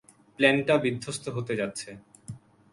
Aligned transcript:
প্লেনটা 0.39 0.75
বিদ্ধস্ত 0.77 1.25
হতে 1.29 1.53
যাচ্ছে। 1.55 1.89